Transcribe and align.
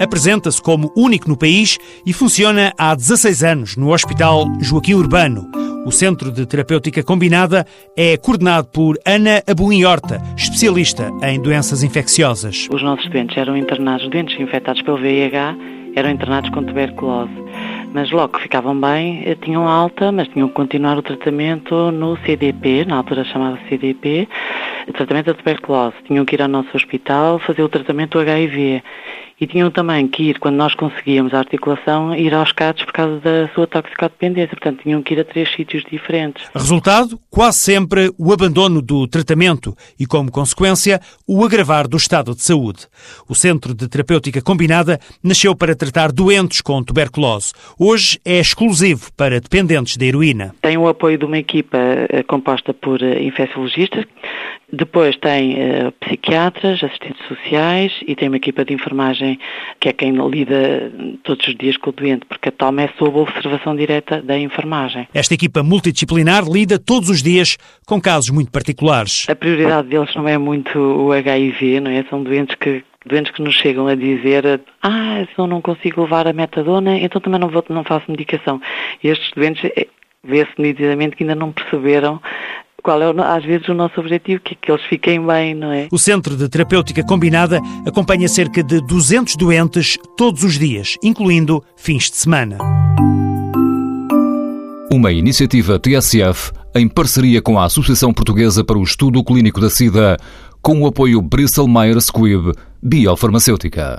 apresenta-se 0.00 0.60
como 0.60 0.92
único 0.96 1.28
no 1.28 1.36
país 1.36 1.78
e 2.06 2.12
funciona 2.12 2.72
há 2.78 2.94
16 2.94 3.42
anos 3.42 3.76
no 3.76 3.92
Hospital 3.92 4.46
Joaquim 4.60 4.94
Urbano. 4.94 5.50
O 5.86 5.90
Centro 5.90 6.30
de 6.30 6.44
Terapêutica 6.44 7.02
Combinada 7.02 7.66
é 7.96 8.16
coordenado 8.16 8.68
por 8.68 8.98
Ana 9.06 9.42
Abuim 9.46 9.84
Horta, 9.84 10.20
especialista 10.36 11.10
em 11.22 11.40
doenças 11.40 11.82
infecciosas. 11.82 12.68
Os 12.70 12.82
nossos 12.82 13.08
doentes 13.08 13.36
eram 13.36 13.56
internados, 13.56 14.08
doentes 14.08 14.38
infectados 14.38 14.82
pelo 14.82 14.98
VIH, 14.98 15.56
eram 15.96 16.10
internados 16.10 16.50
com 16.50 16.62
tuberculose. 16.62 17.32
Mas 17.92 18.10
logo 18.10 18.34
que 18.34 18.42
ficavam 18.42 18.78
bem, 18.78 19.22
eh, 19.24 19.34
tinham 19.34 19.66
alta, 19.66 20.12
mas 20.12 20.28
tinham 20.28 20.48
que 20.48 20.54
continuar 20.54 20.98
o 20.98 21.02
tratamento 21.02 21.90
no 21.90 22.18
CDP, 22.18 22.84
na 22.84 22.96
altura 22.96 23.24
chamava 23.24 23.58
CDP, 23.68 24.28
o 24.86 24.92
tratamento 24.92 25.26
da 25.26 25.34
tuberculose. 25.34 25.96
Tinham 26.06 26.24
que 26.24 26.36
ir 26.36 26.42
ao 26.42 26.48
nosso 26.48 26.68
hospital 26.76 27.38
fazer 27.38 27.62
o 27.62 27.68
tratamento 27.68 28.18
do 28.18 28.20
HIV 28.20 28.82
e 29.40 29.46
tinham 29.46 29.70
também 29.70 30.08
que 30.08 30.24
ir, 30.24 30.38
quando 30.38 30.56
nós 30.56 30.74
conseguíamos 30.74 31.32
a 31.32 31.38
articulação, 31.38 32.14
ir 32.14 32.34
aos 32.34 32.52
CADs 32.52 32.84
por 32.84 32.92
causa 32.92 33.20
da 33.20 33.48
sua 33.54 33.66
toxicodependência. 33.66 34.56
Portanto, 34.56 34.82
tinham 34.82 35.02
que 35.02 35.14
ir 35.14 35.20
a 35.20 35.24
três 35.24 35.52
sítios 35.54 35.84
diferentes. 35.90 36.44
Resultado, 36.54 37.18
quase 37.30 37.58
sempre 37.58 38.12
o 38.18 38.32
abandono 38.32 38.82
do 38.82 39.06
tratamento 39.06 39.76
e, 39.98 40.06
como 40.06 40.30
consequência, 40.30 41.00
o 41.26 41.44
agravar 41.44 41.86
do 41.86 41.96
estado 41.96 42.34
de 42.34 42.42
saúde. 42.42 42.86
O 43.28 43.34
Centro 43.34 43.74
de 43.74 43.88
Terapêutica 43.88 44.42
Combinada 44.42 44.98
nasceu 45.22 45.54
para 45.54 45.76
tratar 45.76 46.10
doentes 46.10 46.60
com 46.60 46.82
tuberculose. 46.82 47.52
Hoje 47.78 48.18
é 48.24 48.40
exclusivo 48.40 49.12
para 49.16 49.40
dependentes 49.40 49.96
da 49.96 50.04
heroína. 50.04 50.54
Tem 50.60 50.76
o 50.76 50.88
apoio 50.88 51.16
de 51.16 51.24
uma 51.24 51.38
equipa 51.38 51.78
eh, 51.78 52.22
composta 52.24 52.74
por 52.74 53.02
eh, 53.02 53.22
infecciologistas, 53.22 54.04
depois 54.70 55.16
tem 55.16 55.54
uh, 55.54 55.92
psiquiatras, 56.00 56.82
assistentes 56.82 57.26
sociais 57.26 57.92
e 58.06 58.14
tem 58.14 58.28
uma 58.28 58.36
equipa 58.36 58.64
de 58.64 58.74
enfermagem 58.74 59.38
que 59.80 59.88
é 59.88 59.92
quem 59.92 60.12
lida 60.28 60.92
todos 61.22 61.46
os 61.48 61.56
dias 61.56 61.76
com 61.76 61.90
o 61.90 61.92
doente, 61.92 62.26
porque 62.26 62.50
a 62.50 62.52
toma 62.52 62.82
é 62.82 62.90
sob 62.98 63.18
observação 63.18 63.74
direta 63.74 64.20
da 64.20 64.38
enfermagem. 64.38 65.08
Esta 65.14 65.34
equipa 65.34 65.62
multidisciplinar 65.62 66.44
lida 66.44 66.78
todos 66.78 67.08
os 67.08 67.22
dias 67.22 67.56
com 67.86 68.00
casos 68.00 68.30
muito 68.30 68.50
particulares. 68.50 69.26
A 69.28 69.34
prioridade 69.34 69.88
deles 69.88 70.14
não 70.14 70.28
é 70.28 70.36
muito 70.36 70.78
o 70.78 71.12
HIV, 71.12 71.80
não 71.80 71.90
é? 71.90 72.04
São 72.10 72.22
doentes 72.22 72.54
que 72.56 72.84
doentes 73.06 73.32
que 73.32 73.40
nos 73.40 73.54
chegam 73.54 73.86
a 73.86 73.94
dizer 73.94 74.60
ah, 74.82 75.24
se 75.24 75.40
eu 75.40 75.46
não 75.46 75.62
consigo 75.62 76.02
levar 76.02 76.28
a 76.28 76.32
metadona, 76.32 76.98
então 76.98 77.20
também 77.20 77.40
não, 77.40 77.48
vou, 77.48 77.64
não 77.70 77.82
faço 77.82 78.10
medicação. 78.10 78.60
E 79.02 79.08
estes 79.08 79.30
doentes 79.34 79.64
eh, 79.76 79.86
vê-se 80.22 80.52
nitidamente 80.58 81.16
que 81.16 81.22
ainda 81.22 81.34
não 81.34 81.50
perceberam 81.50 82.20
qual 82.88 83.02
é, 83.02 83.36
às 83.36 83.44
vezes, 83.44 83.68
o 83.68 83.74
nosso 83.74 84.00
objetivo, 84.00 84.40
que, 84.40 84.54
que 84.54 84.72
eles 84.72 84.82
fiquem 84.86 85.20
bem, 85.26 85.54
não 85.54 85.70
é? 85.70 85.88
O 85.92 85.98
Centro 85.98 86.34
de 86.34 86.48
Terapêutica 86.48 87.04
Combinada 87.04 87.60
acompanha 87.86 88.26
cerca 88.26 88.62
de 88.62 88.80
200 88.80 89.36
doentes 89.36 89.98
todos 90.16 90.42
os 90.42 90.58
dias, 90.58 90.96
incluindo 91.02 91.62
fins 91.76 92.10
de 92.10 92.16
semana. 92.16 92.56
Uma 94.90 95.12
iniciativa 95.12 95.78
TSF 95.78 96.50
em 96.74 96.88
parceria 96.88 97.42
com 97.42 97.58
a 97.58 97.66
Associação 97.66 98.10
Portuguesa 98.10 98.64
para 98.64 98.78
o 98.78 98.82
Estudo 98.82 99.22
Clínico 99.22 99.60
da 99.60 99.68
SIDA, 99.68 100.16
com 100.62 100.80
o 100.80 100.86
apoio 100.86 101.20
Bristol 101.20 101.68
Myers 101.68 102.06
Squibb 102.06 102.52
Biofarmacêutica. 102.82 103.96